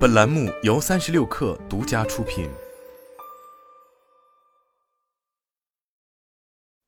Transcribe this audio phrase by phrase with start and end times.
[0.00, 2.48] 本栏目由三十六氪独家出品。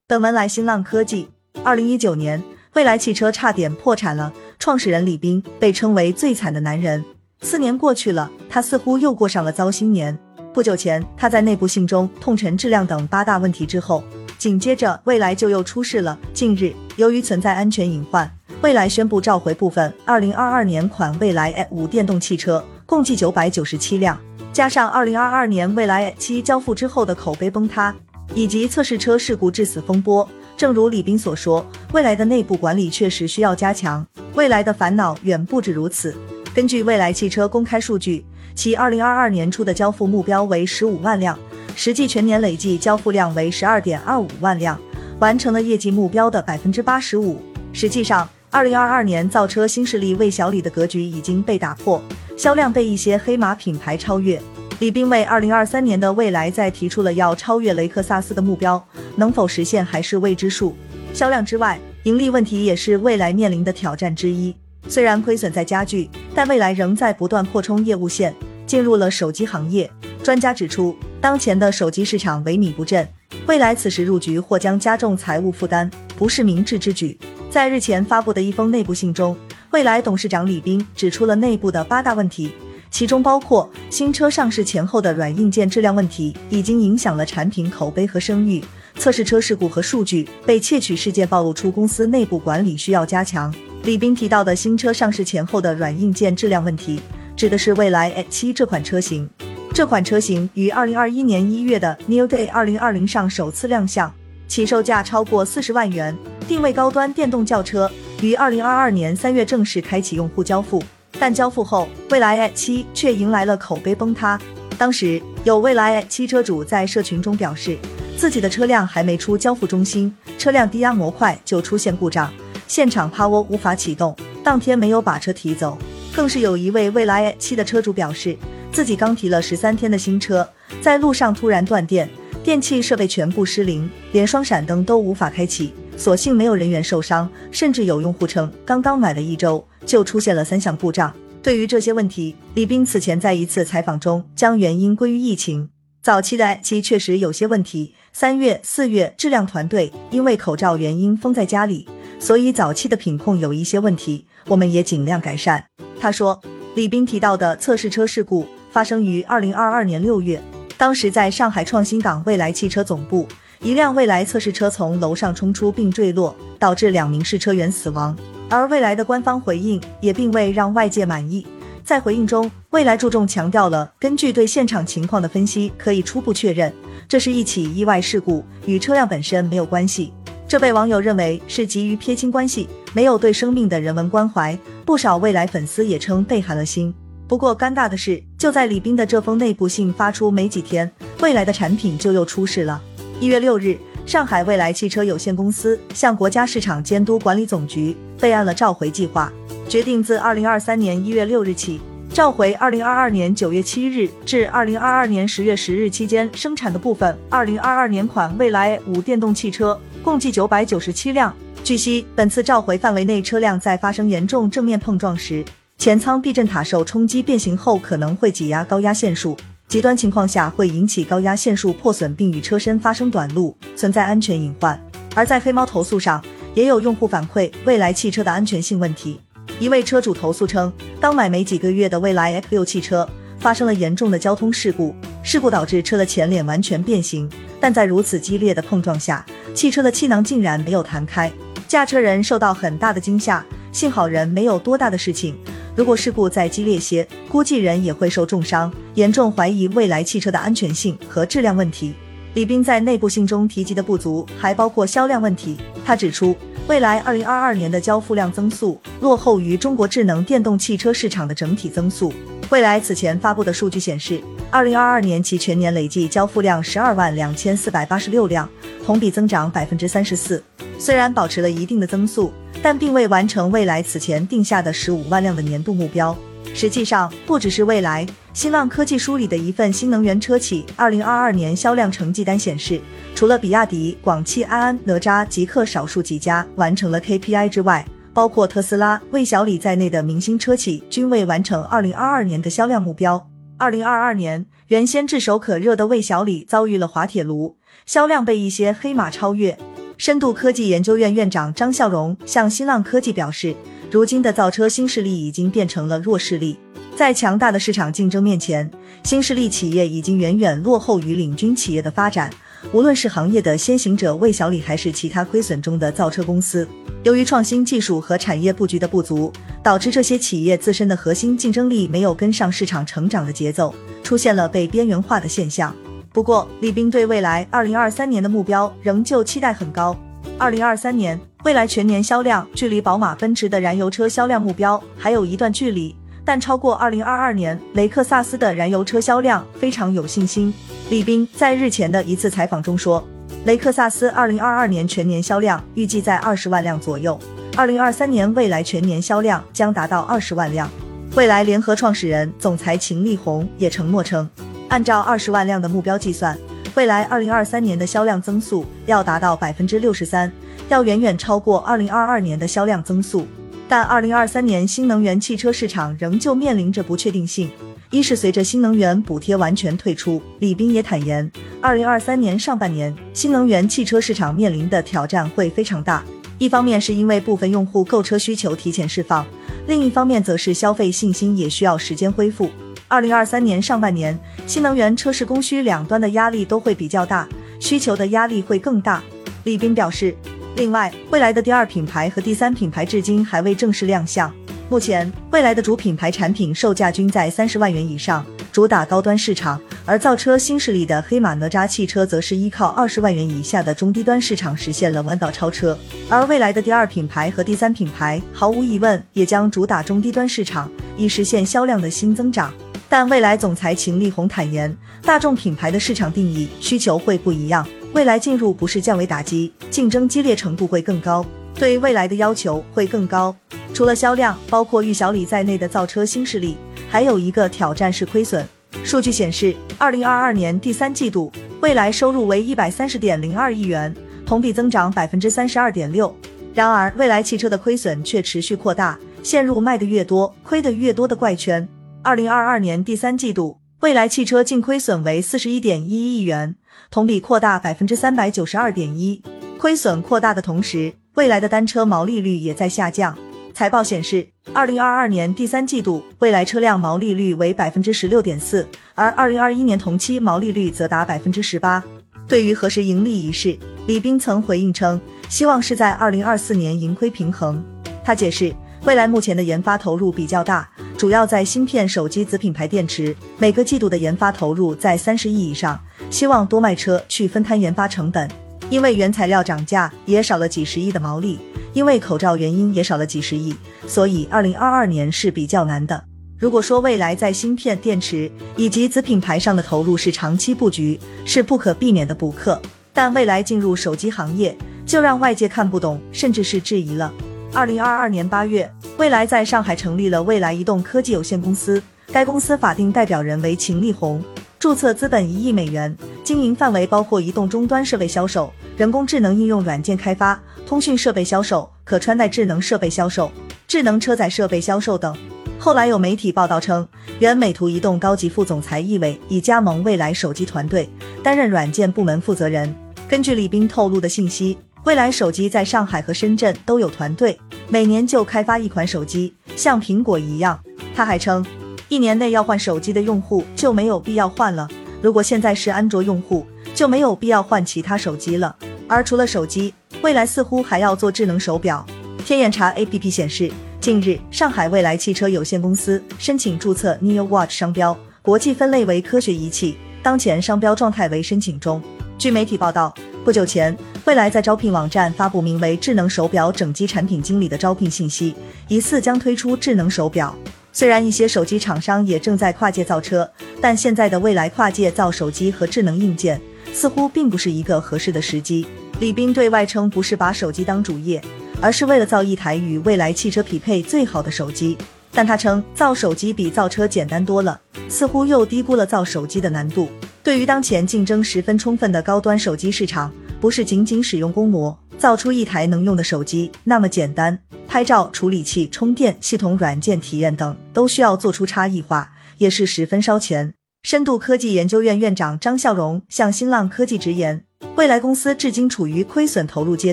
[0.08, 1.28] 本文来新浪科技。
[1.62, 7.04] 二零一九年，蔚来汽车差点破产了，创始人李斌被称为最惨的男人。
[7.42, 10.18] 四年过去了，他似乎又过上了糟心年。
[10.54, 14.02] 不久前，他在内部信中痛陈质量等八大问题之后，
[14.38, 16.18] 紧接着蔚来就又出事了。
[16.32, 18.38] 近日，由于存在安全隐患。
[18.62, 24.20] 蔚来宣布召回部分二零二二年款蔚来 i 五电动汽车，共计九百九十七辆。
[24.52, 27.94] 加上二零二二年蔚来 i 七交付之后的口碑崩塌，
[28.34, 30.28] 以及测试车事故致死风波，
[30.58, 34.06] 正如李斌所说，未来的内部管理确实需要加强。
[34.34, 36.14] 未来的烦恼远不止如此。
[36.52, 41.38] 根据蔚来汽车公开数据，其二零二二年初的交付目标为十五万辆，
[41.74, 44.78] 实际全年累计交付量为十二点二五万辆，
[45.18, 47.40] 完成了业绩目标的百分之八十五。
[47.72, 52.02] 实际上，二零二二年造车新势力魏小李的格局已经被打破，
[52.36, 54.40] 销量被一些黑马品牌超越。
[54.80, 58.84] 李斌为二零二三年的未来在提出了要超越雷克萨斯的目标，
[59.16, 60.74] 能否实现还是未知数。
[61.14, 64.54] 销量之外，盈利问题也是未来面临的挑战之一。
[64.88, 68.34] 虽然亏损在加剧，但未来仍在不断扩充业务线，
[68.66, 69.88] 进入了手机行业。
[70.24, 73.06] 专家指出，当前的手机市场萎靡不振，
[73.46, 77.16] 未来此时入局或将加重财务负担，不是明智之举。
[77.48, 79.36] 在日前发布的一封内部信中，
[79.72, 82.52] 蔚来董事长李斌指出了内部的八大问题，
[82.90, 88.62] 其中包括新车上市前后的软硬件质量问题已经影响了产品口碑和声誉；
[88.98, 93.52] 测试车事故和数据被窃取事件暴露出公司内部管理需要加强。
[93.84, 97.00] 李斌提到的新车上市前后的软硬件质量问题，
[97.34, 99.26] 指的是蔚来 X7 这款车型。
[99.72, 104.12] 这款车型于二零二一年一月的 New Day 二零二零上首次亮相。
[104.46, 106.14] 起售价超过四十万元，
[106.46, 107.90] 定位高端电动轿车，
[108.22, 110.82] 于二零二二年三月正式开启用户交付。
[111.18, 114.40] 但交付后，蔚来 i7 却迎来了口碑崩塌。
[114.78, 117.76] 当时有蔚来 i7 车主在社群中表示，
[118.16, 122.32] 自己的车辆还没出交付中心，车辆低压模块就出现故障，
[122.66, 125.76] 现场趴窝无法启动，当天没有把车提走。
[126.14, 128.36] 更是有一位蔚来 i7 的车主表示，
[128.72, 130.48] 自己刚提了十三天的新车，
[130.80, 132.08] 在路上突然断电。
[132.44, 135.72] 电器设备全部失灵，连双闪灯都无法开启。
[135.96, 141.12] 所幸没有人员受伤，甚至有用户称刚刚买了一周就出现了三项故障。
[141.40, 145.68] 对于这些问题，李斌此前在一次采访中将原因归于疫情。
[146.02, 151.86] 早期的 i7 确实有些问题，三月、四月质量团队因为口罩原因封在家里，
[152.18, 155.64] 所以早期的品控有一些问题，我们也尽量改善。
[156.00, 156.40] 他说，
[156.74, 160.42] 李斌提到的测试车事故发生于二零二二年六月。
[160.82, 163.24] 当时在上海创新港未来汽车总部，
[163.60, 168.16] 一辆未来测试车从楼上冲出并坠落，导致两名试车员死亡。
[168.50, 171.46] 而未来的官方回应也并未让外界满意。
[171.84, 176.72] 在回应中，未来注重强调了，根据对现场情况的分析，可以初步确认
[177.06, 180.12] 这是一起意外事故，与车辆本身没有关系。
[180.48, 184.58] 这被网友认为是急于撇清关系，没有对生命的人文关怀。
[184.84, 186.92] 不少未来粉丝也称被寒了心。
[187.28, 190.90] 不过尴尬的是，就在李斌的这封内部信发出没几天，
[191.20, 192.80] 未来的产品就又出事了。
[193.20, 199.32] 一月六日，上海未来汽车有限公司向国家市场监督管理总局备案了召回计划，
[199.68, 201.80] 决定自二零二三年一月六日起
[202.12, 211.34] 召回二零二二年九月七日至二零二二年十月十日期间生产的部分二零二二年款未来五电动汽车，共计九百九十七辆。
[211.64, 215.42] 据悉，本次召回范围内车辆在发生严重正面碰撞时。
[215.82, 224.80] 前舱避震塔受冲击变形后，可能会挤压高压线束，极端情况下会引起高压线束破损，并与车身发生短路，存在安全隐患。
[225.12, 229.18] 而在黑猫投诉上，也有用户反馈未来汽车的安全性问题。
[229.58, 233.08] 一位车主投诉称，刚买没几个月的蔚来 X 六汽车
[233.40, 234.94] 发生了严重的交通事故，
[235.24, 237.28] 事故导致车的前脸完全变形，
[237.60, 241.32] 但在如此激烈的碰撞下，汽车的气囊竟然没有弹开，
[241.66, 245.36] 驾车人受到很大的惊吓，幸好人没有多大的事情。
[245.74, 251.94] 如果事故再激烈些，估计人也会受重伤，严重怀疑未来汽车的安全性和质量问题。
[252.34, 255.56] 李斌在内部信中提及的不足还包括销量问题。
[255.84, 256.36] 他指出，
[256.68, 262.12] 未来二零二二年的交付量增速落后于中国智能电动汽车市场的整体增速。
[262.50, 264.20] 未来此前发布的数据显示，
[264.50, 268.46] 二零二二年其全年累计交付量十二万两千四百八十六辆，
[268.84, 270.42] 同比增长百分之三十四。
[270.82, 272.32] 虽然保持了一定的增速。
[272.62, 276.16] 但并未完成未来此前定下的十五万辆的年度目标。
[276.54, 282.80] 实际上，不只是未来，新浪科技梳理的一份新能源车企二零二二年销量成绩单显示，
[283.14, 293.28] 除了比亚迪、广汽埃安、哪吒、极客少数几家完成了 KPI 之外，包括特斯拉、魏小李在内的明星车企均未完成2022年的销量目标。
[293.58, 297.56] 2022年，原先炙手可热的魏小李遭遇了滑铁卢，
[297.86, 299.56] 销量被一些黑马超越。
[300.02, 303.54] 深度科技研究院院长张孝荣向新浪科技表示，
[303.88, 306.58] 如今的造车新势力已经变成了弱势力，
[306.96, 308.68] 在强大的市场竞争面前，
[309.04, 312.28] 新势力企业已经远远落后于领军企业的发展。
[312.72, 316.66] 无论是行业的先行者魏小李，还是其他亏损中的造车公司，
[317.04, 319.32] 由于创新技术和产业布局的不足，
[319.62, 323.72] 导致这些企业自身的核心竞争力没有跟上市场成长的节奏，
[324.02, 325.72] 出现了被边缘化的现象。
[326.12, 329.96] 不过，李斌对未来二零二三年的目标仍旧期待很高。
[330.38, 335.94] 二零二三年，未来全年销量距离宝马、奔驰的燃油车销量目标还有一段距离。
[336.24, 340.54] 但超过二零二二年雷克萨斯的燃油车销量非常有信心。
[340.88, 343.02] 李斌在日前的一次采访中说，
[343.44, 347.18] 雷克萨斯二零二二年全年销量预计在二十万辆左右，
[347.56, 350.70] 二零二三年未来全年销量将达到二十万辆。
[351.16, 354.28] 未来联合创始人、总裁秦力红也承诺称，
[354.72, 356.34] 按照二十万辆的目标计算，
[356.74, 360.32] 未来二零二三年的销量增速要达到百分之六十三，
[360.70, 363.26] 要远远超过二零二二年的销量增速。
[363.68, 367.50] 但二零二三年新能源汽车市场仍旧面临着不确定性。
[367.90, 371.30] 一是随着新能源补贴完全退出，李斌也坦言，
[371.60, 376.02] 二零二三年上半年新能源汽车市场面临的挑战会非常大。
[376.38, 379.26] 一方面是因为部分用户购车需求提前释放，
[379.66, 382.48] 另一方面则是消费信心也需要时间恢复。
[382.92, 387.26] 二零二三年上半年新能源车市供需两端的压力都会比较大，
[387.58, 389.02] 需求的压力会更大。
[389.44, 390.14] 李斌表示。
[390.56, 394.30] 另外，未来的第二品牌和第三品牌至今还未正式亮相。
[394.68, 398.22] 目前，未来的主品牌产品售价均在三十万元以上，
[398.52, 405.78] 主打高端市场；而造车新势力的黑马哪吒汽车则是依靠二十万元以下的中低端市场实现了弯道超车。
[406.10, 412.52] 而未来的第二品牌和第三品牌毫无疑问也将主打中低端市场，以实现销量的新增长。
[412.92, 417.66] 但未来总裁秦力红坦言，大众品牌的市场定义需求会不一样。
[417.94, 421.24] 未来进入不是降维打击，竞争激烈程度会更高，
[421.54, 423.34] 对未来的要求会更高。
[423.72, 426.54] 除了销量，包括玉小李在内的造车新势力，
[426.90, 428.46] 还有一个挑战是亏损。
[428.84, 433.94] 数据显示，二零二二年第三季度，未来收入为一百三十点零二亿元，
[434.26, 436.14] 同比增长百分之三十二点六。
[436.52, 441.66] 然而，未来汽车的亏损却持续扩大，陷入卖的越多，亏的越多的怪圈。
[442.04, 446.56] 二零二二年第三季度，未来汽车净亏损为四十一点一亿元。
[446.90, 449.22] 同比扩大百分之三百九十二点一，
[449.56, 453.16] 亏损扩大的同时，未来的单车毛利率也在下降。
[453.54, 458.66] 财报显示，二零二二年第三季度未来车辆毛利率为百分之十六点四，
[458.96, 461.80] 而二零二一年同期毛利率则达百分之十八。
[462.26, 463.56] 对于何时盈利一事，
[463.86, 467.64] 李斌曾回应称，希望是在二零二四年盈亏平衡。
[468.02, 468.52] 他解释，
[468.86, 470.68] 未来目前的研发投入比较大，
[471.02, 475.76] 主要在芯片、手机子品牌电池，每个季度的研发投入在三十亿以上。
[476.10, 478.30] 希望多卖车去分摊研发成本，
[478.70, 481.40] 因为原材料涨价也少了几十亿的毛利，
[481.72, 483.52] 因为口罩原因也少了几十亿，
[483.84, 486.04] 所以二零二二年是比较难的。
[486.38, 492.62] 如果说未来在芯片、电池以及子品牌上的投入是长期布局，是不可避免的补课，
[492.92, 494.56] 但未来进入手机行业
[494.86, 497.12] 就让外界看不懂，甚至是质疑了。
[497.54, 504.24] 二零二二年八月，未来在上海成立了未来移动科技有限公司，该公司法定代表人为秦力红。
[504.58, 505.94] 注册资本一亿美元，
[506.24, 513.30] 经营范围包括移动终端设备销售、人工智能应用软件开发、通讯设备销售、可穿戴智能设备销售、
[513.68, 515.14] 智能车载设备销售等。
[515.58, 520.88] 后来有媒体报道称，原美图移动高级副总裁易伟已加盟未来手机团队，
[521.22, 522.74] 担任软件部门负责人。
[523.06, 530.58] 根据李斌透露的信息，未来手机在上海和深圳都有团队，每年就开发一款手机，像苹果一样。
[530.94, 531.44] 他还称。
[531.88, 534.66] 一年内要换手机的用户就没有必要换了。
[535.02, 538.56] 如果现在是安卓用户，就没有必要换其他手机了。
[538.88, 541.84] 而除了手机，未来似乎还要做智能手表。
[542.24, 551.82] 天眼查 APP 显示，近日上海未来汽车有限公司申请注册 Neo Watch 商标，国际分类为科学仪器，当前商标状态为申请中。
[552.18, 558.34] 据媒体报道，不久前，未来在招聘网站发布名为“智能手表整机产品经理”的招聘信息，
[558.68, 560.34] 疑似将推出智能手表。
[560.72, 563.28] 虽然一些手机厂商也正在跨界造车，
[563.60, 566.40] 但现在的未来跨界造手机和智能硬件，
[566.72, 568.66] 似乎并不是一个合适的时机。
[569.00, 571.20] 李斌对外称，不是把手机当主业，
[571.60, 574.78] 而是为了造一台与未来汽车匹配最好的手机。
[575.14, 579.88] 但他称，造手机比造车简单多了，似乎又低估了造手机的难度。
[580.22, 587.36] 对于当前竞争十分充分的高端手机市场，不是仅仅使用公模造出一台能用的手机那么简单。
[587.66, 593.52] 拍照处理器、充电系统、软件体验等都需要做出差异化，也是十分烧钱。
[593.82, 599.92] 深度科技研究院院长张孝荣向新浪科技直言，未来公司至今处于亏损投入阶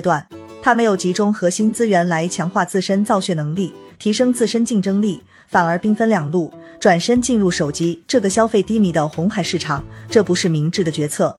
[0.00, 0.24] 段，
[0.62, 11.38] 他没有集中核心资源来强化自身造血能力，提升自身竞争力，反而兵分两路，转身进入手机这个消费低迷的红海市场，这不是明智的决策。